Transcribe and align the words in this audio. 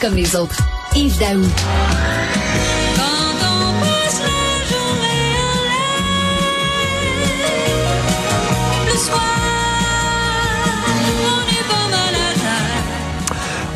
Comme 0.00 0.14
les 0.14 0.34
autres. 0.34 0.56
Yves 0.96 1.18
Daou. 1.18 1.42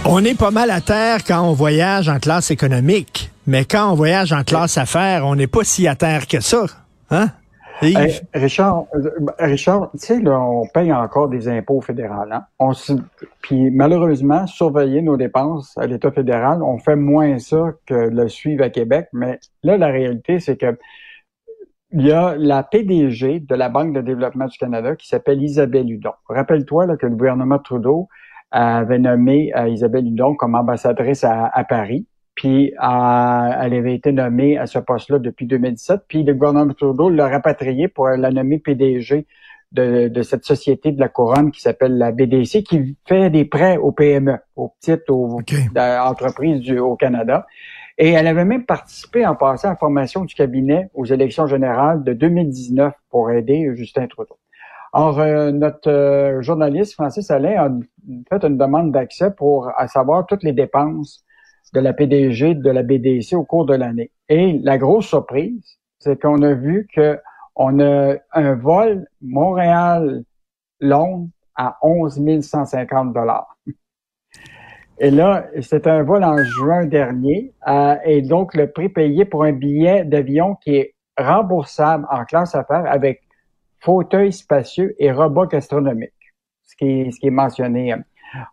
on. 0.05 0.17
On 0.19 0.25
est 0.25 0.35
pas 0.35 0.51
mal 0.51 0.71
à 0.71 0.81
terre 0.81 1.25
quand 1.25 1.43
on 1.43 1.53
voyage 1.53 2.09
en 2.09 2.19
classe 2.19 2.51
économique, 2.51 3.31
mais 3.47 3.65
quand 3.65 3.91
on 3.91 3.95
voyage 3.95 4.33
en 4.33 4.45
classe 4.45 4.79
affaires, 4.79 5.27
on 5.27 5.35
n'est 5.35 5.47
pas 5.47 5.65
si 5.65 5.87
à 5.87 5.97
terre 5.97 6.27
que 6.27 6.41
ça. 6.41 6.65
Hein? 7.11 7.31
Hey, 7.83 8.21
Richard, 8.33 8.87
euh, 8.95 9.11
Richard, 9.39 9.91
tu 9.93 9.99
sais, 9.99 10.21
là, 10.21 10.41
on 10.41 10.67
paye 10.67 10.93
encore 10.93 11.29
des 11.29 11.47
impôts 11.49 11.81
fédéraux. 11.83 12.25
Hein? 12.33 12.45
On 12.59 12.73
se- 12.73 12.95
puis 13.43 13.71
malheureusement, 13.71 14.47
surveiller 14.47 15.03
nos 15.03 15.17
dépenses 15.17 15.77
à 15.77 15.87
l'État 15.87 16.11
fédéral, 16.11 16.63
on 16.63 16.79
fait 16.79 16.97
moins 16.97 17.39
ça 17.39 17.73
que 17.87 17.95
le 17.95 18.29
suivre 18.29 18.65
à 18.65 18.71
Québec. 18.71 19.09
Mais 19.13 19.39
là, 19.63 19.77
la 19.77 19.89
réalité, 19.89 20.41
c'est 20.41 20.57
que 20.57 20.79
il 21.93 22.07
y 22.07 22.13
a 22.13 22.35
la 22.37 22.63
PDG 22.63 23.41
de 23.41 23.55
la 23.55 23.69
Banque 23.69 23.93
de 23.95 24.01
développement 24.01 24.47
du 24.47 24.59
Canada 24.59 24.97
qui 24.97 25.07
s'appelle 25.07 25.43
Isabelle 25.43 25.91
Hudon. 25.91 26.13
Rappelle-toi 26.29 26.87
là, 26.87 26.97
que 26.97 27.07
le 27.07 27.15
gouvernement 27.15 27.59
Trudeau 27.59 28.09
avait 28.51 28.99
nommé 28.99 29.53
euh, 29.57 29.69
Isabelle 29.69 30.07
Hudon 30.07 30.35
comme 30.35 30.55
ambassadrice 30.55 31.25
à, 31.25 31.47
à 31.47 31.65
Paris. 31.65 32.07
Puis 32.37 32.73
elle 32.79 33.75
avait 33.75 33.95
été 33.95 34.13
nommée 34.13 34.59
à 34.59 34.67
ce 34.67 34.79
poste-là 34.79 35.19
depuis 35.19 35.47
2017. 35.47 36.03
Puis 36.07 36.23
le 36.23 36.35
gouvernement 36.35 36.73
Trudeau 36.75 37.09
l'a 37.09 37.29
rapatriée 37.29 37.89
pour 37.89 38.09
la 38.09 38.31
nommer 38.31 38.59
PDG 38.59 39.27
de, 39.73 40.09
de 40.09 40.23
cette 40.23 40.45
société 40.45 40.93
de 40.93 41.01
la 41.01 41.09
couronne 41.09 41.51
qui 41.51 41.61
s'appelle 41.61 41.99
la 41.99 42.13
BDC, 42.13 42.63
qui 42.63 42.97
fait 43.07 43.31
des 43.31 43.47
prêts 43.47 43.79
aux 43.79 43.91
PME, 43.91 44.39
aux 44.55 44.69
petites 44.69 45.09
aux, 45.11 45.41
entreprises 45.77 46.61
du, 46.61 46.79
au 46.79 46.95
Canada. 46.95 47.47
Et 47.99 48.11
elle 48.11 48.27
avait 48.27 48.45
même 48.45 48.67
participé 48.67 49.27
en 49.27 49.35
passant 49.35 49.69
à 49.69 49.71
la 49.73 49.77
formation 49.77 50.25
du 50.27 50.35
cabinet 50.35 50.91
aux 50.93 51.07
élections 51.07 51.47
générales 51.47 52.05
de 52.05 52.13
2019 52.13 52.93
pour 53.11 53.31
aider 53.31 53.73
Justin 53.75 54.07
Trudeau. 54.07 54.39
Or, 54.93 55.19
euh, 55.21 55.51
notre 55.51 55.91
euh, 55.91 56.43
journaliste 56.43 56.95
Francis 56.95 57.31
Alain 57.31 57.57
a 57.57 57.71
fait 58.31 58.47
une 58.47 58.59
demande 58.59 58.93
d'accès 58.93 59.31
pour 59.31 59.71
à 59.77 59.89
savoir 59.89 60.27
toutes 60.27 60.43
les 60.43 60.53
dépenses 60.53 61.26
de 61.75 61.81
la 61.81 61.93
PDG 61.93 62.55
de 62.55 62.71
la 62.71 62.83
BDC 62.83 63.35
au 63.35 63.45
cours 63.45 63.67
de 63.67 63.75
l'année. 63.75 64.11
Et 64.29 64.59
la 64.63 64.79
grosse 64.79 65.07
surprise, 65.07 65.79
c'est 65.99 66.21
qu'on 66.21 66.43
a 66.43 66.55
vu 66.55 66.89
que 66.95 67.19
on 67.57 67.81
a 67.81 68.15
un 68.33 68.55
vol 68.55 69.07
Montréal-Londres 69.23 71.29
à 71.55 71.79
11 71.83 72.41
150 72.43 73.15
dollars. 73.15 73.57
Et 74.99 75.11
là, 75.11 75.47
c'est 75.61 75.87
un 75.87 76.03
vol 76.03 76.25
en 76.25 76.43
juin 76.43 76.87
dernier. 76.87 77.53
euh, 77.69 77.97
et 78.05 78.23
donc, 78.23 78.55
le 78.55 78.71
prix 78.71 78.89
payé 78.89 79.25
pour 79.25 79.45
un 79.45 79.53
billet 79.53 80.05
d'avion 80.05 80.57
qui 80.57 80.77
est 80.77 80.95
remboursable 81.19 82.07
en 82.11 82.25
classe 82.25 82.55
affaires 82.55 82.85
avec 82.87 83.23
fauteuil 83.81 84.33
spacieux 84.33 84.95
et 84.99 85.13
robot 85.13 85.47
gastronomique, 85.47 86.13
ce 86.65 86.77
qui 86.77 87.13
ce 87.13 87.21
qui 87.21 87.29
est 87.29 87.31
mentionné. 87.31 87.95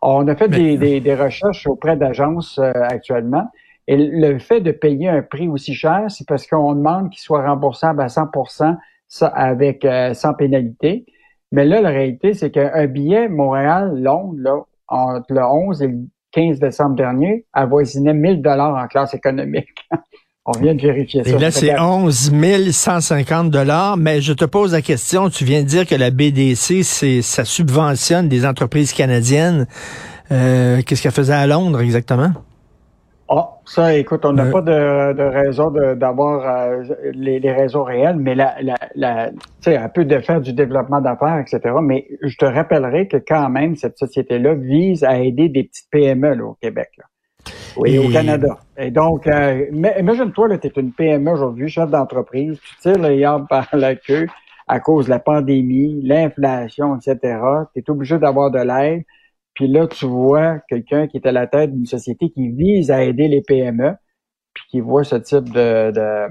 On 0.02 0.26
a 0.28 0.36
fait 0.36 0.48
des, 0.48 0.76
des- 0.78 1.00
des 1.00 1.14
recherches 1.14 1.66
auprès 1.66 1.96
d'agences 1.96 2.58
euh, 2.58 2.72
actuellement. 2.74 3.44
Et 3.86 3.96
le 3.96 4.38
fait 4.38 4.60
de 4.60 4.72
payer 4.72 5.08
un 5.08 5.22
prix 5.22 5.48
aussi 5.48 5.74
cher, 5.74 6.06
c'est 6.08 6.26
parce 6.26 6.46
qu'on 6.46 6.74
demande 6.74 7.10
qu'il 7.10 7.20
soit 7.20 7.46
remboursable 7.46 8.00
à 8.02 8.08
100 8.08 8.30
ça, 9.08 9.26
avec 9.28 9.84
euh, 9.84 10.14
sans 10.14 10.34
pénalité. 10.34 11.04
Mais 11.52 11.64
là, 11.66 11.80
la 11.80 11.90
réalité, 11.90 12.34
c'est 12.34 12.50
qu'un 12.50 12.86
billet 12.86 13.28
Montréal-Londres, 13.28 14.34
là, 14.38 14.56
entre 14.88 15.32
le 15.32 15.42
11 15.44 15.82
et 15.82 15.88
le 15.88 15.98
15 16.32 16.58
décembre 16.58 16.96
dernier, 16.96 17.46
avoisinait 17.52 18.14
1000 18.14 18.42
dollars 18.42 18.74
en 18.82 18.86
classe 18.88 19.14
économique. 19.14 19.88
On 20.46 20.52
vient 20.60 20.74
de 20.74 20.82
vérifier 20.82 21.24
ça. 21.24 21.30
Et 21.30 21.38
là, 21.38 21.50
c'est 21.50 21.68
Fait 21.68 21.74
que- 21.74 21.80
11 21.80 22.70
150 22.72 23.50
dollars. 23.50 23.96
Mais 23.96 24.20
je 24.20 24.32
te 24.34 24.44
pose 24.44 24.72
la 24.72 24.82
question, 24.82 25.30
tu 25.30 25.44
viens 25.44 25.62
de 25.62 25.66
dire 25.66 25.86
que 25.86 25.94
la 25.94 26.10
BDC, 26.10 26.82
c'est 26.82 27.22
ça 27.22 27.44
subventionne 27.46 28.28
des 28.28 28.44
entreprises 28.46 28.92
canadiennes. 28.92 29.66
Euh, 30.32 30.82
Qu'est-ce 30.86 31.02
qu'elle 31.02 31.12
faisait 31.12 31.32
à 31.34 31.46
Londres 31.46 31.80
exactement? 31.80 32.30
Ah, 33.30 33.48
ça, 33.64 33.94
écoute, 33.96 34.26
on 34.26 34.34
n'a 34.34 34.44
Euh. 34.44 34.50
pas 34.52 34.60
de, 34.60 35.12
de 35.16 35.22
raison 35.22 35.70
de- 35.70 35.94
d'avoir 35.94 36.44
euh, 36.46 36.82
les, 37.14 37.40
les 37.40 37.52
raisons 37.52 37.82
réelles, 37.82 38.16
mais 38.16 38.34
la, 38.34 38.54
la, 38.60 38.74
la, 38.96 39.30
tu 39.30 39.36
sais, 39.62 39.72
elle 39.72 39.92
peut 39.94 40.04
de 40.04 40.18
faire 40.18 40.42
du 40.42 40.52
développement 40.52 41.00
d'affaires, 41.00 41.38
etc. 41.38 41.74
Mais 41.82 42.06
je 42.22 42.36
te 42.36 42.44
rappellerai 42.44 43.08
que 43.08 43.16
quand 43.16 43.48
même, 43.48 43.76
cette 43.76 43.96
société-là 43.96 44.54
vise 44.56 45.04
à 45.04 45.18
aider 45.20 45.48
des 45.48 45.64
petites 45.64 45.88
PME 45.90 46.34
là, 46.34 46.44
au 46.44 46.56
Québec. 46.60 46.90
Là. 46.98 47.04
Oui, 47.76 47.94
Et- 47.94 47.98
au 47.98 48.10
Canada. 48.10 48.58
Et 48.76 48.90
donc, 48.90 49.26
euh, 49.26 49.66
imagine-toi, 49.98 50.58
tu 50.58 50.66
es 50.66 50.72
une 50.76 50.92
PME 50.92 51.30
aujourd'hui, 51.30 51.68
chef 51.68 51.90
d'entreprise, 51.90 52.58
tu 52.60 52.76
tires 52.80 52.98
le 52.98 53.14
yard 53.14 53.46
par 53.48 53.68
la 53.72 53.94
queue 53.94 54.26
à 54.66 54.80
cause 54.80 55.06
de 55.06 55.10
la 55.10 55.18
pandémie, 55.18 56.00
l'inflation, 56.02 56.96
etc. 56.96 57.38
Tu 57.74 57.80
es 57.80 57.90
obligé 57.90 58.18
d'avoir 58.18 58.50
de 58.50 58.60
l'aide. 58.60 59.02
Puis 59.54 59.68
là, 59.68 59.86
tu 59.86 60.06
vois 60.06 60.58
quelqu'un 60.68 61.06
qui 61.06 61.16
est 61.18 61.26
à 61.26 61.32
la 61.32 61.46
tête 61.46 61.72
d'une 61.72 61.86
société 61.86 62.30
qui 62.30 62.48
vise 62.48 62.90
à 62.90 63.04
aider 63.04 63.28
les 63.28 63.42
PME, 63.42 63.94
puis 64.52 64.64
qui 64.70 64.80
voit 64.80 65.04
ce 65.04 65.16
type 65.16 65.50
de... 65.50 65.90
de... 65.92 66.26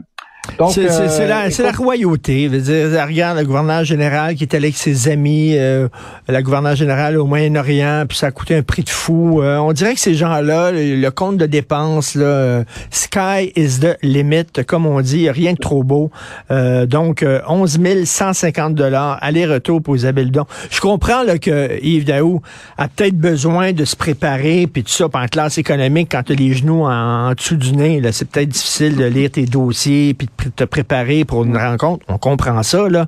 C'est 0.69 0.83
la, 0.83 1.45
euh, 1.45 1.49
c'est 1.49 1.63
la 1.63 1.69
écoute, 1.69 1.85
royauté. 1.85 2.43
Je 2.43 2.57
veux 2.57 2.89
dire, 2.91 3.07
regarde 3.07 3.37
le 3.39 3.45
gouverneur 3.45 3.85
général 3.85 4.35
qui 4.35 4.43
est 4.43 4.53
allé 4.53 4.67
avec 4.67 4.77
ses 4.77 5.07
amis, 5.07 5.53
euh, 5.57 5.87
la 6.27 6.41
gouverneure 6.41 6.75
générale 6.75 7.17
au 7.17 7.25
Moyen-Orient, 7.25 8.05
puis 8.07 8.17
ça 8.17 8.27
a 8.27 8.31
coûté 8.31 8.55
un 8.55 8.61
prix 8.61 8.83
de 8.83 8.89
fou. 8.89 9.41
Euh, 9.41 9.57
on 9.57 9.71
dirait 9.71 9.93
que 9.93 9.99
ces 9.99 10.13
gens-là, 10.13 10.71
le, 10.71 10.95
le 10.95 11.11
compte 11.11 11.37
de 11.37 11.45
dépenses, 11.45 12.15
là, 12.15 12.25
euh, 12.25 12.63
sky 12.91 13.51
is 13.55 13.79
the 13.79 13.97
limit, 14.03 14.45
comme 14.67 14.85
on 14.85 14.99
dit, 15.01 15.29
rien 15.29 15.53
de 15.53 15.57
trop 15.57 15.83
beau. 15.83 16.11
Euh, 16.51 16.85
donc, 16.85 17.23
euh, 17.23 17.39
11 17.47 17.79
150 18.03 18.75
dollars 18.75 19.17
aller-retour 19.21 19.81
pour 19.81 19.95
Isabelle 19.95 20.29
Don. 20.29 20.45
Je 20.69 20.81
comprends 20.81 21.23
là, 21.23 21.37
que 21.37 21.79
Yves 21.81 22.05
Daou 22.05 22.41
a 22.77 22.89
peut-être 22.89 23.17
besoin 23.17 23.71
de 23.71 23.85
se 23.85 23.95
préparer, 23.95 24.67
puis 24.67 24.83
tout 24.83 24.91
ça, 24.91 25.07
en 25.11 25.27
classe 25.27 25.57
économique, 25.57 26.09
quand 26.11 26.23
tu 26.23 26.33
as 26.33 26.35
les 26.35 26.53
genoux 26.53 26.83
en, 26.83 27.29
en 27.29 27.33
dessous 27.33 27.55
du 27.55 27.71
nez, 27.71 28.01
c'est 28.11 28.29
peut-être 28.29 28.49
difficile 28.49 28.97
de 28.97 29.05
lire 29.05 29.31
tes 29.31 29.45
dossiers, 29.45 30.13
puis 30.13 30.27
te 30.55 30.63
préparer 30.63 31.25
pour 31.25 31.43
une 31.43 31.57
rencontre. 31.57 32.05
On 32.09 32.17
comprend 32.17 32.61
ça, 32.63 32.87
là. 32.89 33.07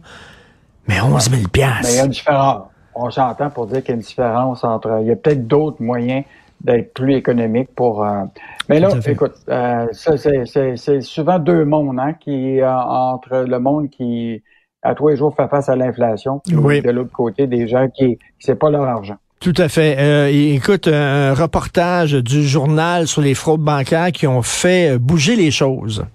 Mais 0.87 1.01
11 1.01 1.29
000 1.31 1.41
mais 1.53 1.89
il 1.89 1.95
y 1.95 1.99
a 1.99 2.03
une 2.05 2.11
différence. 2.11 2.63
On 2.93 3.09
s'entend 3.09 3.49
pour 3.49 3.67
dire 3.67 3.79
qu'il 3.81 3.89
y 3.89 3.91
a 3.91 3.95
une 3.95 4.01
différence 4.01 4.63
entre... 4.63 4.99
Il 5.01 5.07
y 5.07 5.11
a 5.11 5.15
peut-être 5.15 5.47
d'autres 5.47 5.81
moyens 5.81 6.23
d'être 6.61 6.93
plus 6.93 7.15
économique 7.15 7.69
pour... 7.75 8.03
euh, 8.05 8.23
Mais 8.69 8.79
là, 8.79 8.89
écoute, 9.07 9.33
euh, 9.49 9.87
c'est- 9.91 11.01
souvent 11.01 11.37
deux 11.39 11.65
mondes, 11.65 11.99
hein, 11.99 12.13
qui 12.13 12.61
euh, 12.61 12.71
entre 12.73 13.45
le 13.47 13.59
monde 13.59 13.89
qui, 13.89 14.41
à 14.81 14.95
tous 14.95 15.09
les 15.09 15.17
jours, 15.17 15.35
fait 15.35 15.47
face 15.49 15.67
à 15.67 15.75
l'inflation, 15.75 16.41
Oui. 16.53 16.81
de 16.81 16.89
l'autre 16.91 17.11
côté, 17.11 17.47
des 17.47 17.67
gens 17.67 17.87
qui, 17.89 18.17
c'est 18.39 18.55
pas 18.57 18.69
leur 18.69 18.83
argent. 18.83 19.15
Tout 19.41 19.53
à 19.57 19.67
fait. 19.67 19.97
Euh, 19.99 20.29
écoute, 20.31 20.87
un 20.87 21.33
reportage 21.33 22.13
du 22.13 22.43
journal 22.47 23.05
sur 23.07 23.21
les 23.21 23.33
fraudes 23.33 23.59
bancaires 23.61 24.11
qui 24.13 24.25
ont 24.25 24.41
fait 24.41 24.97
bouger 24.97 25.35
les 25.35 25.51
choses. 25.51 26.05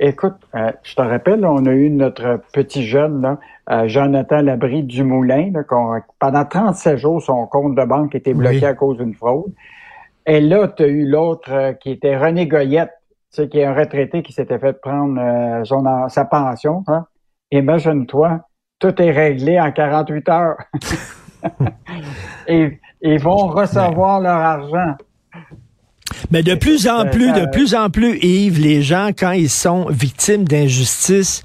Écoute, 0.00 0.34
euh, 0.54 0.72
je 0.82 0.94
te 0.96 1.02
rappelle, 1.02 1.40
là, 1.40 1.52
on 1.52 1.64
a 1.66 1.70
eu 1.72 1.88
notre 1.90 2.40
petit 2.52 2.84
jeune, 2.84 3.22
là, 3.22 3.38
euh, 3.70 3.86
Jonathan 3.88 4.42
Labrie 4.42 4.82
Dumoulin, 4.82 5.50
là, 5.52 5.62
qu'on- 5.62 6.00
pendant 6.18 6.44
37 6.44 6.96
jours, 6.98 7.22
son 7.22 7.46
compte 7.46 7.74
de 7.76 7.84
banque 7.84 8.14
était 8.14 8.34
bloqué 8.34 8.56
Oui. 8.58 8.64
à 8.64 8.74
cause 8.74 8.98
d'une 8.98 9.14
fraude. 9.14 9.52
Et 10.26 10.40
là, 10.40 10.66
tu 10.68 10.82
as 10.82 10.86
eu 10.88 11.06
l'autre 11.08 11.50
euh, 11.52 11.72
qui 11.74 11.92
était 11.92 12.16
René 12.16 12.46
Goyette, 12.48 12.90
tu 13.32 13.42
sais, 13.42 13.48
qui 13.48 13.60
est 13.60 13.64
un 13.64 13.74
retraité 13.74 14.22
qui 14.22 14.32
s'était 14.32 14.58
fait 14.58 14.80
prendre 14.80 15.20
euh, 15.20 15.64
son, 15.64 15.84
sa 16.08 16.24
pension. 16.24 16.82
Hein? 16.88 17.06
Imagine-toi, 17.52 18.40
tout 18.80 19.00
est 19.00 19.10
réglé 19.12 19.60
en 19.60 19.70
48 19.70 20.28
heures. 20.28 20.56
Et 22.48 22.80
ils 23.02 23.20
vont 23.20 23.46
recevoir 23.48 24.18
leur 24.20 24.38
argent. 24.38 24.94
Mais 26.30 26.42
de 26.42 26.54
plus 26.54 26.88
en 26.88 27.06
plus, 27.06 27.32
de 27.32 27.46
plus 27.50 27.74
en 27.74 27.90
plus, 27.90 28.18
Yves, 28.22 28.60
les 28.60 28.82
gens, 28.82 29.10
quand 29.16 29.32
ils 29.32 29.50
sont 29.50 29.86
victimes 29.90 30.44
d'injustice, 30.44 31.42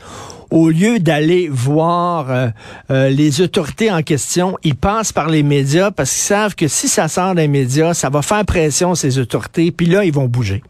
au 0.52 0.70
lieu 0.70 1.00
d'aller 1.00 1.48
voir 1.52 2.32
euh, 2.32 2.48
euh, 2.90 3.10
les 3.10 3.42
autorités 3.42 3.92
en 3.92 4.02
question, 4.02 4.58
ils 4.64 4.76
passent 4.76 5.14
par 5.14 5.30
les 5.30 5.44
médias 5.44 5.92
parce 5.92 6.12
qu'ils 6.12 6.24
savent 6.24 6.56
que 6.56 6.68
si 6.68 6.88
ça 6.88 7.08
sort 7.08 7.36
des 7.36 7.48
médias, 7.48 7.94
ça 7.94 8.10
va 8.10 8.22
faire 8.22 8.44
pression 8.46 8.96
ces 8.96 9.20
autorités, 9.20 9.72
puis 9.72 9.86
là, 9.86 10.04
ils 10.04 10.14
vont 10.14 10.26
bouger. 10.26 10.64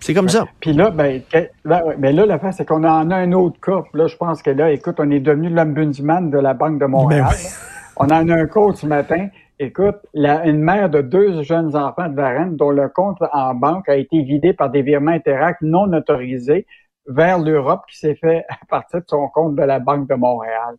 C'est 0.00 0.12
comme 0.12 0.28
ça. 0.28 0.44
Puis 0.60 0.74
là, 0.74 0.90
ben, 0.90 1.22
que- 1.32 1.48
ben, 1.64 1.80
ouais, 1.86 1.94
mais 1.98 2.12
là, 2.12 2.26
l'affaire, 2.26 2.52
c'est 2.54 2.66
qu'on 2.66 2.84
en 2.84 3.10
a 3.10 3.16
un 3.16 3.32
autre 3.32 3.58
cas. 3.58 3.84
Là, 3.94 4.06
je 4.06 4.16
pense 4.16 4.42
que 4.42 4.50
là, 4.50 4.70
écoute, 4.70 4.96
on 4.98 5.10
est 5.10 5.20
devenu 5.20 5.48
l'ombudsman 5.48 6.28
de 6.30 6.38
la 6.38 6.52
Banque 6.52 6.78
de 6.78 6.84
Montréal. 6.84 7.24
Ben 7.30 7.36
oui. 7.36 7.44
là. 7.44 7.50
On 7.96 8.04
en 8.06 8.28
a 8.28 8.34
un 8.34 8.46
compte 8.46 8.76
ce 8.76 8.86
matin. 8.86 9.28
Écoute, 9.64 9.96
une 10.12 10.60
mère 10.60 10.90
de 10.90 11.00
deux 11.00 11.42
jeunes 11.42 11.74
enfants 11.74 12.10
de 12.10 12.14
Varennes 12.14 12.54
dont 12.54 12.68
le 12.68 12.90
compte 12.90 13.16
en 13.32 13.54
banque 13.54 13.88
a 13.88 13.96
été 13.96 14.22
vidé 14.22 14.52
par 14.52 14.68
des 14.68 14.82
virements 14.82 15.12
Interact 15.12 15.62
non 15.62 15.90
autorisés 15.90 16.66
vers 17.06 17.38
l'Europe 17.38 17.80
qui 17.88 17.96
s'est 17.96 18.14
fait 18.14 18.44
à 18.50 18.58
partir 18.68 19.00
de 19.00 19.06
son 19.08 19.26
compte 19.28 19.56
de 19.56 19.62
la 19.62 19.78
Banque 19.78 20.06
de 20.06 20.16
Montréal. 20.16 20.76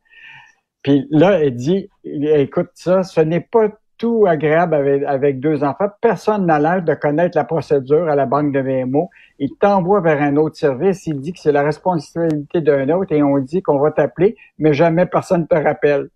Puis 0.83 1.07
là, 1.09 1.39
elle 1.39 1.55
dit, 1.55 1.89
écoute 2.03 2.69
ça, 2.75 3.01
ce 3.01 3.21
n'est 3.21 3.41
pas 3.41 3.69
tout 3.97 4.27
agréable 4.27 4.75
avec, 4.75 5.03
avec 5.03 5.39
deux 5.39 5.63
enfants. 5.63 5.89
Personne 5.99 6.45
n'a 6.45 6.59
l'air 6.59 6.83
de 6.83 6.93
connaître 6.93 7.35
la 7.35 7.43
procédure 7.43 8.07
à 8.07 8.15
la 8.15 8.27
Banque 8.27 8.51
de 8.51 8.59
VMO. 8.59 9.09
Il 9.39 9.55
t'envoie 9.55 10.01
vers 10.01 10.21
un 10.21 10.35
autre 10.35 10.57
service. 10.57 11.07
Il 11.07 11.21
dit 11.21 11.33
que 11.33 11.39
c'est 11.39 11.51
la 11.51 11.63
responsabilité 11.63 12.61
d'un 12.61 12.87
autre 12.89 13.13
et 13.13 13.23
on 13.23 13.39
dit 13.39 13.63
qu'on 13.63 13.79
va 13.79 13.89
t'appeler, 13.89 14.35
mais 14.59 14.73
jamais 14.73 15.07
personne 15.07 15.47
te 15.47 15.55
rappelle. 15.55 16.09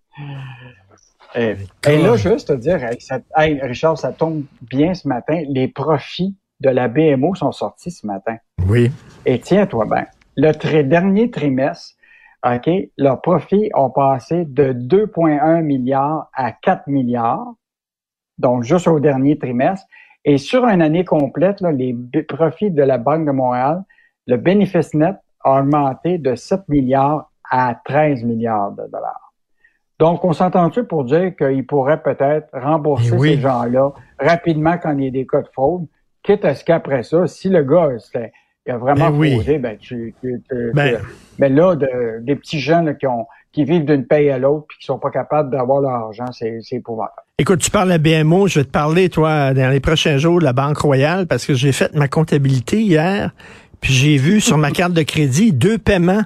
Et, 1.34 1.56
et 1.86 1.98
là, 2.02 2.16
juste 2.16 2.48
te 2.48 2.52
dire, 2.54 2.82
hey, 2.82 3.00
ça- 3.00 3.20
hey, 3.36 3.60
Richard, 3.62 3.96
ça 3.98 4.12
tombe 4.12 4.44
bien 4.62 4.94
ce 4.94 5.06
matin. 5.06 5.42
Les 5.48 5.68
profits 5.68 6.34
de 6.60 6.70
la 6.70 6.88
BMO 6.88 7.34
sont 7.34 7.52
sortis 7.52 7.90
ce 7.90 8.06
matin. 8.06 8.36
Oui. 8.66 8.90
Et 9.26 9.38
tiens-toi 9.40 9.86
bien, 9.86 10.06
le 10.36 10.52
tri- 10.52 10.84
dernier 10.84 11.30
trimestre, 11.30 11.94
OK, 12.44 12.68
leurs 12.96 13.20
profits 13.20 13.70
ont 13.74 13.90
passé 13.90 14.44
de 14.46 14.72
2,1 14.72 15.62
milliards 15.62 16.30
à 16.34 16.52
4 16.52 16.86
milliards, 16.86 17.46
donc 18.38 18.62
juste 18.62 18.88
au 18.88 18.98
dernier 18.98 19.38
trimestre. 19.38 19.86
Et 20.24 20.38
sur 20.38 20.64
une 20.66 20.82
année 20.82 21.04
complète, 21.04 21.60
là, 21.60 21.70
les 21.72 21.94
profits 22.28 22.70
de 22.70 22.82
la 22.82 22.98
Banque 22.98 23.26
de 23.26 23.30
Montréal, 23.30 23.82
le 24.26 24.36
bénéfice 24.36 24.94
net 24.94 25.16
a 25.44 25.60
augmenté 25.60 26.18
de 26.18 26.34
7 26.34 26.68
milliards 26.68 27.30
à 27.50 27.74
13 27.84 28.24
milliards 28.24 28.72
de 28.72 28.84
dollars. 28.90 29.29
Donc, 30.00 30.24
on 30.24 30.32
s'entend-tu 30.32 30.84
pour 30.84 31.04
dire 31.04 31.36
qu'ils 31.36 31.64
pourraient 31.66 32.02
peut-être 32.02 32.48
rembourser 32.54 33.10
Eh 33.12 33.16
oui. 33.16 33.34
ces 33.34 33.40
gens-là 33.42 33.92
rapidement 34.18 34.76
quand 34.82 34.96
il 34.96 35.04
y 35.04 35.08
a 35.08 35.10
des 35.10 35.26
cas 35.26 35.42
de 35.42 35.48
fraude, 35.52 35.86
quitte 36.22 36.44
à 36.46 36.54
ce 36.54 36.64
qu'après 36.64 37.02
ça, 37.02 37.26
si 37.26 37.50
le 37.50 37.62
gars, 37.62 37.90
il 38.66 38.72
a 38.72 38.78
vraiment 38.78 39.10
Ben 39.10 39.16
oui. 39.18 39.58
ben, 39.58 39.76
tu, 39.78 40.14
tu- 40.22 40.42
tu- 40.48 40.72
Ben. 40.74 40.96
tu- 40.98 41.04
mais 41.38 41.50
là, 41.50 41.76
de- 41.76 42.20
des 42.22 42.34
petits 42.34 42.60
gens 42.60 42.80
là, 42.82 42.94
qui, 42.94 43.06
ont, 43.06 43.26
qui 43.52 43.64
vivent 43.64 43.84
d'une 43.84 44.06
paye 44.06 44.30
à 44.30 44.38
l'autre 44.38 44.64
puis 44.70 44.78
qui 44.78 44.86
sont 44.86 44.98
pas 44.98 45.10
capables 45.10 45.50
d'avoir 45.50 45.82
leur 45.82 45.90
argent, 45.92 46.32
c'est 46.32 46.60
c'est 46.62 46.76
épouvantable. 46.76 47.20
Écoute, 47.38 47.60
tu 47.60 47.70
parles 47.70 47.92
à 47.92 47.98
BMO, 47.98 48.46
je 48.48 48.60
vais 48.60 48.64
te 48.64 48.70
parler, 48.70 49.10
toi, 49.10 49.52
dans 49.52 49.70
les 49.70 49.80
prochains 49.80 50.16
jours 50.16 50.38
de 50.40 50.44
la 50.44 50.52
Banque 50.54 50.78
Royale, 50.78 51.26
parce 51.26 51.44
que 51.44 51.52
j'ai 51.54 51.72
fait 51.72 51.94
ma 51.94 52.08
comptabilité 52.08 52.80
hier, 52.80 53.32
puis 53.82 53.92
j'ai 53.92 54.16
vu 54.16 54.40
sur 54.40 54.56
ma 54.56 54.70
carte 54.70 54.92
de 54.94 55.02
crédit 55.02 55.52
deux 55.52 55.76
paiements 55.78 56.22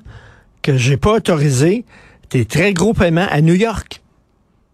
que 0.62 0.76
j'ai 0.76 0.96
pas 0.96 1.12
autorisés, 1.14 1.84
des 2.30 2.44
très 2.44 2.72
gros 2.72 2.92
paiements 2.94 3.26
à 3.30 3.40
New 3.40 3.54
York. 3.54 4.00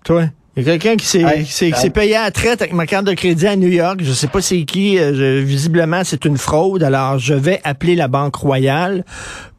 Toi, 0.04 0.24
il 0.56 0.64
y 0.64 0.68
a 0.70 0.72
quelqu'un 0.78 0.96
qui 0.96 1.06
s'est 1.06 1.22
Hey, 1.22 1.90
payé 1.90 2.16
à 2.16 2.22
la 2.24 2.30
traite 2.30 2.60
avec 2.62 2.72
ma 2.74 2.86
carte 2.86 3.06
de 3.06 3.12
crédit 3.14 3.46
à 3.46 3.56
New 3.56 3.68
York. 3.68 4.00
Je 4.02 4.12
sais 4.12 4.26
pas 4.26 4.40
c'est 4.40 4.64
qui. 4.64 4.98
euh, 4.98 5.14
je- 5.14 5.40
visiblement, 5.42 6.02
c'est 6.04 6.24
une 6.24 6.36
fraude. 6.38 6.82
Alors, 6.82 7.18
je 7.18 7.34
vais 7.34 7.60
appeler 7.64 7.94
la 7.96 8.08
Banque 8.08 8.34
Royale 8.36 9.04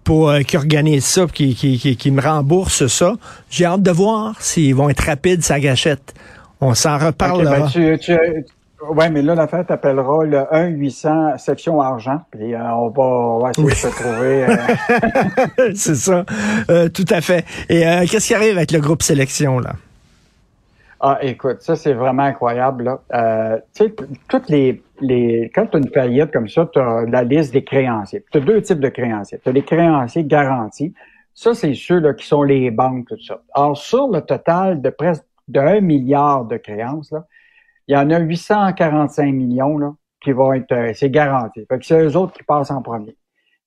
pour 0.03 0.29
euh, 0.29 0.41
qui 0.41 0.57
organise 0.57 1.05
ça, 1.05 1.25
qui, 1.31 1.55
qui, 1.55 1.77
qui, 1.77 1.95
qui 1.95 2.11
me 2.11 2.21
rembourse 2.21 2.87
ça. 2.87 3.13
J'ai 3.49 3.65
hâte 3.65 3.83
de 3.83 3.91
voir 3.91 4.35
s'ils 4.41 4.75
vont 4.75 4.89
être 4.89 5.05
rapides, 5.05 5.43
sa 5.43 5.59
gâchette. 5.59 6.13
On 6.59 6.73
s'en 6.75 6.95
Ok, 6.97 7.03
reparlera. 7.03 7.59
ben, 7.59 7.67
tu, 7.69 7.97
tu, 7.99 8.13
ouais, 8.89 9.09
mais 9.09 9.21
là, 9.21 9.35
l'affaire 9.35 9.65
t'appellera 9.65 10.23
le 10.25 10.37
1-800 10.37 11.37
section 11.37 11.79
argent, 11.81 12.21
puis 12.31 12.53
euh, 12.53 12.59
on, 12.73 12.89
va, 12.89 13.03
on 13.03 13.39
va 13.39 13.49
essayer 13.51 13.65
Oui. 13.67 13.73
de 13.73 13.77
se 13.77 13.87
trouver. 13.87 14.45
euh, 14.45 15.71
c'est 15.75 15.95
ça. 15.95 16.25
Euh, 16.69 16.89
tout 16.89 17.05
à 17.09 17.21
fait. 17.21 17.45
Et 17.69 17.87
euh, 17.87 18.05
qu'est-ce 18.09 18.27
qui 18.27 18.33
arrive 18.35 18.57
avec 18.57 18.71
le 18.71 18.79
groupe 18.79 19.03
sélection, 19.03 19.59
là? 19.59 19.73
Ah, 21.03 21.17
écoute, 21.21 21.61
ça, 21.61 21.75
c'est 21.75 21.93
vraiment 21.93 22.23
incroyable. 22.23 22.83
Là. 22.83 22.99
Euh, 23.13 23.57
tu 23.75 23.85
sais, 23.85 23.95
toutes 24.29 24.49
les, 24.49 24.83
les. 24.99 25.49
Quand 25.53 25.65
tu 25.65 25.77
as 25.77 25.79
une 25.79 25.89
faillite 25.89 26.31
comme 26.31 26.47
ça, 26.47 26.69
tu 26.71 26.79
as 26.79 27.05
la 27.07 27.23
liste 27.23 27.53
des 27.53 27.63
créanciers. 27.63 28.23
Tu 28.31 28.37
as 28.37 28.41
deux 28.41 28.61
types 28.61 28.79
de 28.79 28.89
créanciers. 28.89 29.39
Tu 29.43 29.49
as 29.49 29.51
les 29.51 29.63
créanciers 29.63 30.23
garantis. 30.23 30.93
Ça, 31.33 31.55
c'est 31.55 31.73
ceux 31.73 31.99
là, 31.99 32.13
qui 32.13 32.27
sont 32.27 32.43
les 32.43 32.69
banques, 32.69 33.07
tout 33.07 33.19
ça. 33.25 33.41
Alors, 33.55 33.75
sur 33.77 34.09
le 34.09 34.21
total 34.21 34.79
de 34.81 34.89
presque 34.91 35.23
de 35.47 35.59
1 35.59 35.81
milliard 35.81 36.45
de 36.45 36.57
créances, 36.57 37.11
là, 37.11 37.25
il 37.91 37.95
y 37.95 37.97
en 37.97 38.09
a 38.09 38.19
845 38.19 39.33
millions 39.33 39.77
là, 39.77 39.93
qui 40.23 40.31
vont 40.31 40.53
être. 40.53 40.71
euh, 40.71 40.93
c'est 40.95 41.09
garanti. 41.09 41.65
Fait 41.67 41.77
que 41.77 41.85
c'est 41.85 42.01
eux 42.01 42.15
autres 42.15 42.31
qui 42.31 42.43
passent 42.43 42.71
en 42.71 42.81
premier. 42.81 43.17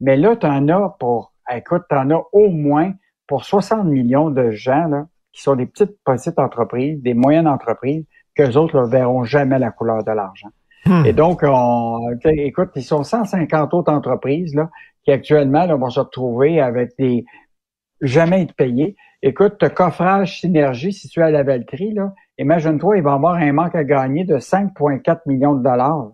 Mais 0.00 0.17
là, 0.17 0.35
tu 0.35 0.47
en 0.47 0.67
as 0.71 0.97
pour. 0.99 1.35
Écoute, 1.55 1.82
tu 1.91 1.94
en 1.94 2.11
as 2.11 2.23
au 2.32 2.49
moins 2.49 2.94
pour 3.26 3.44
60 3.44 3.85
millions 3.85 4.31
de 4.31 4.50
gens 4.50 4.87
là, 4.87 5.06
qui 5.31 5.43
sont 5.43 5.56
des 5.56 5.67
petites, 5.67 5.99
petites 6.05 6.38
entreprises, 6.38 7.03
des 7.03 7.12
moyennes 7.12 7.47
entreprises, 7.47 8.06
qu'eux 8.35 8.56
autres 8.56 8.81
ne 8.81 8.87
verront 8.87 9.25
jamais 9.25 9.59
la 9.59 9.71
couleur 9.71 10.03
de 10.03 10.12
l'argent. 10.12 10.49
Hmm. 10.87 11.05
Et 11.05 11.12
donc, 11.12 11.43
on, 11.43 12.00
écoute, 12.25 12.70
ils 12.77 12.82
sont 12.82 13.05
150 13.05 13.75
autres 13.75 13.93
entreprises 13.93 14.55
là, 14.55 14.70
qui 15.05 15.12
actuellement 15.12 15.67
là, 15.67 15.77
vont 15.77 15.91
se 15.91 16.00
retrouver 16.00 16.62
avec 16.62 16.93
des 16.99 17.27
jamais 18.00 18.41
être 18.41 18.55
payés. 18.55 18.97
Écoute, 19.26 19.55
le 19.62 19.71
coffrage 19.71 20.41
Synergie 20.41 20.93
situé 20.93 21.23
à 21.23 21.31
la 21.31 21.43
Valtrie, 21.43 21.94
là, 21.94 22.12
imagine-toi, 22.37 22.99
il 22.99 23.03
va 23.03 23.15
avoir 23.15 23.37
un 23.37 23.53
manque 23.55 23.75
à 23.75 23.82
gagner 23.82 24.25
de 24.25 24.37
5,4 24.38 25.21
millions 25.25 25.55
de 25.55 25.62
dollars. 25.62 26.11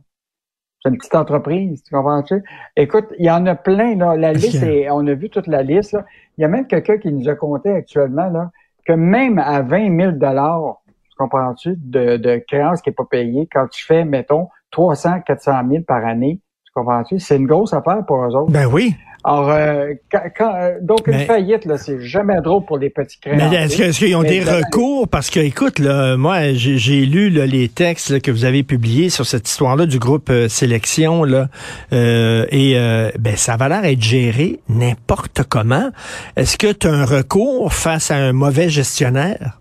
C'est 0.81 0.91
une 0.91 0.97
petite 0.97 1.17
entreprise, 1.17 1.83
tu 1.83 1.93
comprends-tu? 1.93 2.41
Écoute, 2.77 3.07
il 3.19 3.27
y 3.27 3.31
en 3.33 3.45
a 3.47 3.57
plein, 3.57 3.97
là. 3.97 4.17
La 4.17 4.33
liste, 4.33 4.63
est- 4.63 4.91
on 4.91 5.05
a 5.09 5.15
vu 5.15 5.29
toute 5.29 5.49
la 5.49 5.65
liste, 5.65 5.91
là. 5.93 6.05
Il 6.39 6.43
y 6.43 6.45
a 6.45 6.49
même 6.49 6.69
quelqu'un 6.69 6.99
qui 6.99 7.13
nous 7.13 7.29
a 7.29 7.35
compté 7.35 7.71
actuellement, 7.73 8.31
là, 8.31 8.51
que 8.87 8.93
même 8.93 9.41
à 9.41 9.61
20 9.61 9.95
000 9.95 10.13
dollars, 10.13 10.77
tu 10.87 11.17
comprends-tu, 11.19 11.75
de, 11.77 12.17
de 12.17 12.41
créance 12.47 12.81
qui 12.81 12.91
n'est 12.91 12.95
pas 12.95 13.05
payée, 13.11 13.49
quand 13.53 13.67
tu 13.67 13.85
fais, 13.85 14.05
mettons, 14.05 14.49
300, 14.71 15.21
400 15.27 15.53
000 15.69 15.83
par 15.83 16.07
année, 16.07 16.39
tu 16.65 16.71
comprends-tu? 16.73 17.19
C'est 17.19 17.37
une 17.39 17.49
grosse 17.49 17.75
affaire 17.75 18.07
pour 18.07 18.23
eux 18.25 18.37
autres. 18.37 18.53
Ben 18.53 18.67
oui. 18.73 18.95
Alors, 19.23 19.51
euh, 19.51 19.89
quand, 20.11 20.23
quand- 20.37 20.55
euh, 20.55 20.73
donc, 20.81 21.07
une 21.07 21.19
faillite, 21.27 21.67
là, 21.67 21.77
c'est 21.77 22.01
jamais 22.01 22.41
drôle 22.43 22.65
pour 22.65 22.79
les 22.79 22.89
petits 22.89 23.19
créanciers. 23.21 23.49
Mais 23.51 23.65
est-ce 23.87 23.99
qu'ils 23.99 24.17
ont 24.17 24.23
Mais 24.23 24.29
des 24.31 24.41
recours? 24.43 25.09
Parce 25.09 25.29
que, 25.29 25.41
écoute, 25.41 25.79
là, 25.79 26.17
moi, 26.17 26.53
j'ai 26.55 26.79
j'ai 26.79 27.05
lu 27.05 27.29
là, 27.29 27.45
les 27.47 27.69
textes 27.69 28.11
là, 28.11 28.21
que 28.21 28.31
vous 28.31 28.45
avez 28.47 28.63
publiés 28.63 29.11
sur 29.11 29.27
cette 29.27 29.47
histoire-là 29.49 29.85
du 29.87 29.99
groupe 29.99 30.31
euh, 30.31 30.49
Sélection, 30.49 31.23
là, 31.25 31.49
euh, 31.93 32.47
et 32.51 32.79
euh, 32.79 33.11
ben, 33.19 33.37
ça 33.37 33.57
va 33.57 33.69
l'air 33.69 33.85
être 33.85 34.03
géré 34.03 34.61
n'importe 34.71 35.43
comment. 35.49 35.91
Est-ce 36.37 36.57
que 36.57 36.73
tu 36.73 36.87
as 36.87 36.93
un 36.93 37.05
recours 37.05 37.73
face 37.75 38.11
à 38.11 38.17
un 38.17 38.33
mauvais 38.33 38.71
gestionnaire? 38.71 39.60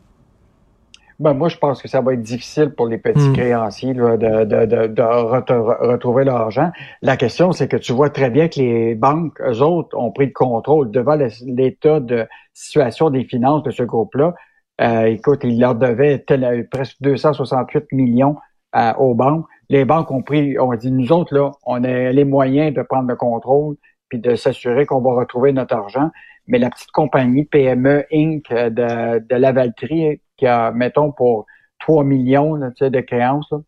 Ben, 1.20 1.34
moi, 1.34 1.50
je 1.50 1.58
pense 1.58 1.82
que 1.82 1.90
ça 1.90 2.00
va 2.00 2.14
être 2.14 2.22
difficile 2.22 2.70
pour 2.70 2.88
les 2.88 2.98
petits 2.98 3.28
Hmm. 3.30 3.34
créanciers 3.34 3.94
là, 3.94 4.16
de, 4.16 4.46
de, 4.46 4.66
de, 4.66 4.88
de 4.88 5.02
re- 5.02 5.88
retrouver 5.92 6.24
leur 6.24 6.38
argent. 6.38 6.72
La 7.02 7.18
question, 7.18 7.52
c'est 7.52 7.68
que 7.68 7.76
tu 7.76 7.92
vois 7.92 8.10
très 8.10 8.30
bien 8.30 8.48
que 8.48 8.60
les 8.60 8.96
banques, 8.96 9.40
eux 9.42 9.62
autres, 9.62 9.98
ont 9.98 10.12
pris 10.12 10.28
le 10.28 10.32
contrôle 10.32 10.92
devant 10.92 11.18
l'état 11.46 12.00
de 12.00 12.26
situation 12.54 13.10
des 13.10 13.26
finances 13.26 13.64
de 13.64 13.72
ce 13.72 13.84
groupe-là. 13.84 14.34
Euh, 14.82 15.04
écoute, 15.08 15.42
ils 15.44 15.60
leur 15.60 15.76
devaient 15.76 16.20
tel- 16.20 16.46
euh, 16.46 16.64
presque 16.72 16.96
268 17.02 17.92
millions 17.92 18.38
euh, 18.78 18.94
aux 18.98 19.14
banques. 19.14 19.46
Les 19.70 19.84
banques 19.84 20.10
ont 20.12 20.22
pris, 20.22 20.58
on 20.58 20.74
dit, 20.76 20.90
nous 20.92 21.12
autres, 21.12 21.36
là, 21.36 21.52
on 21.66 21.84
a 21.84 22.12
les 22.12 22.24
moyens 22.24 22.74
de 22.74 22.82
prendre 22.82 23.10
le 23.10 23.18
contrôle 23.18 23.76
puis 24.08 24.20
de 24.20 24.36
s'assurer 24.36 24.86
qu'on 24.86 25.02
va 25.02 25.12
retrouver 25.16 25.52
notre 25.52 25.76
argent. 25.76 26.10
Mais 26.48 26.60
la 26.60 26.70
petite 26.70 26.92
compagnie 26.92 27.44
PME 27.44 28.06
Inc. 28.14 28.50
euh, 28.52 28.70
de, 28.70 29.20
de 29.28 29.36
la 29.36 29.52
Valtrie, 29.52 30.22
qui 30.40 30.48
a, 30.48 30.72
mettons, 30.72 31.12
pour 31.12 31.46
3 31.82 32.04
millions 32.04 32.56
là, 32.56 32.70
de 32.80 33.00
créances, 33.02 33.48
là, 33.52 33.60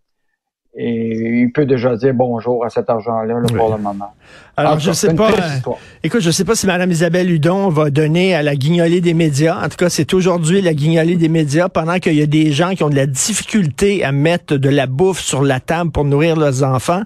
et 0.73 1.41
il 1.41 1.51
peut 1.51 1.65
déjà 1.65 1.97
dire 1.97 2.13
bonjour 2.13 2.63
à 2.63 2.69
cet 2.69 2.89
argent-là 2.89 3.41
là, 3.41 3.47
pour 3.57 3.75
le 3.75 3.81
moment. 3.81 4.13
Alors, 4.55 4.73
En 4.73 4.75
tout 4.75 4.83
je 4.83 4.91
sais 4.93 5.13
pas. 5.13 5.29
euh. 5.29 5.71
Écoute, 6.01 6.21
je 6.21 6.31
sais 6.31 6.45
pas 6.45 6.55
si 6.55 6.65
Mme 6.65 6.91
Isabelle 6.91 7.29
Hudon 7.29 7.67
va 7.67 7.89
donner 7.89 8.33
à 8.35 8.41
la 8.41 8.55
guignolée 8.55 9.01
des 9.01 9.13
médias. 9.13 9.57
En 9.65 9.67
tout 9.67 9.75
cas, 9.75 9.89
c'est 9.89 10.13
aujourd'hui 10.13 10.61
la 10.61 10.73
guignolée 10.73 11.17
des 11.17 11.27
médias 11.27 11.67
pendant 11.67 11.99
qu'il 11.99 12.13
y 12.13 12.21
a 12.21 12.25
des 12.25 12.53
gens 12.53 12.73
qui 12.73 12.83
ont 12.83 12.89
de 12.89 12.95
la 12.95 13.05
difficulté 13.05 14.05
à 14.05 14.13
mettre 14.13 14.55
de 14.55 14.69
la 14.69 14.87
bouffe 14.87 15.19
sur 15.19 15.43
la 15.43 15.59
table 15.59 15.91
pour 15.91 16.05
nourrir 16.05 16.37
leurs 16.37 16.63
enfants. 16.63 17.01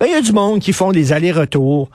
Ben, 0.00 0.06
il 0.06 0.12
y 0.12 0.16
a 0.16 0.20
du 0.20 0.32
monde 0.32 0.60
qui 0.60 0.72
font 0.72 0.92
des 0.92 1.12
allers-retours. 1.12 1.88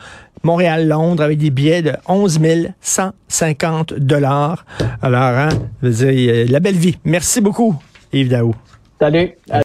Montréal-Londres 0.43 1.21
avec 1.21 1.37
des 1.37 1.49
billets 1.49 1.81
de 1.81 1.93
11 2.07 2.39
150 2.79 3.93
dollars. 3.95 4.65
Alors, 5.01 5.21
hein, 5.21 5.49
je 5.83 5.87
veux 5.87 5.93
dire, 5.93 6.45
la 6.49 6.59
belle 6.61 6.77
vie. 6.77 6.97
Merci 7.03 7.41
beaucoup, 7.41 7.75
Yves 8.13 8.29
Daou. 8.29 8.55
Salut. 9.01 9.31